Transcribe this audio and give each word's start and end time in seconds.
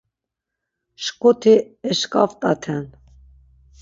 Şǩuti 1.03 1.53
eşǩaft̆aten. 1.89 2.85